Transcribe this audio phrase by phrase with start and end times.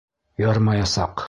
[0.45, 1.17] —Ярмаясаҡ.